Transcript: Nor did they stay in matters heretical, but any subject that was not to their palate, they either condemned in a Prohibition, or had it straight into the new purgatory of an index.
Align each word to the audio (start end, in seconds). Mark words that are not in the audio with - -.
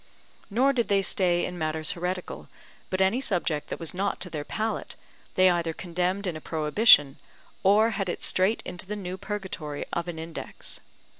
Nor 0.49 0.73
did 0.73 0.87
they 0.87 1.03
stay 1.03 1.45
in 1.45 1.59
matters 1.59 1.91
heretical, 1.91 2.49
but 2.89 3.01
any 3.01 3.21
subject 3.21 3.67
that 3.67 3.79
was 3.79 3.93
not 3.93 4.19
to 4.21 4.31
their 4.31 4.43
palate, 4.43 4.95
they 5.35 5.47
either 5.47 5.73
condemned 5.73 6.25
in 6.25 6.35
a 6.35 6.41
Prohibition, 6.41 7.17
or 7.61 7.91
had 7.91 8.09
it 8.09 8.23
straight 8.23 8.63
into 8.65 8.87
the 8.87 8.95
new 8.95 9.15
purgatory 9.15 9.85
of 9.93 10.07
an 10.07 10.17
index. 10.17 10.79